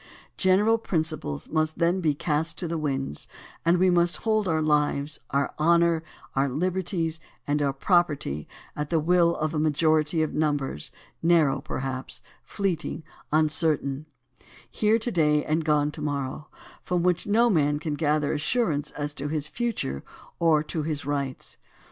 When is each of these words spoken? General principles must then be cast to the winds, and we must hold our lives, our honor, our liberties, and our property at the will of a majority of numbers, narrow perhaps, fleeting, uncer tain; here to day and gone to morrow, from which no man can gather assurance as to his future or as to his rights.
General 0.35 0.79
principles 0.79 1.47
must 1.49 1.77
then 1.77 2.01
be 2.01 2.15
cast 2.15 2.57
to 2.57 2.67
the 2.67 2.79
winds, 2.79 3.27
and 3.63 3.77
we 3.77 3.91
must 3.91 4.17
hold 4.17 4.47
our 4.47 4.59
lives, 4.59 5.19
our 5.29 5.53
honor, 5.59 6.01
our 6.35 6.49
liberties, 6.49 7.19
and 7.45 7.61
our 7.61 7.71
property 7.71 8.47
at 8.75 8.89
the 8.89 8.99
will 8.99 9.35
of 9.35 9.53
a 9.53 9.59
majority 9.59 10.23
of 10.23 10.33
numbers, 10.33 10.91
narrow 11.21 11.61
perhaps, 11.61 12.23
fleeting, 12.43 13.03
uncer 13.31 13.79
tain; 13.79 14.07
here 14.71 14.97
to 14.97 15.11
day 15.11 15.45
and 15.45 15.63
gone 15.63 15.91
to 15.91 16.01
morrow, 16.01 16.47
from 16.81 17.03
which 17.03 17.27
no 17.27 17.47
man 17.47 17.77
can 17.77 17.93
gather 17.93 18.33
assurance 18.33 18.89
as 18.89 19.13
to 19.13 19.27
his 19.27 19.47
future 19.47 20.03
or 20.39 20.61
as 20.61 20.65
to 20.65 20.81
his 20.81 21.05
rights. 21.05 21.57